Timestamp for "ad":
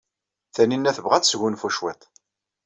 1.17-1.23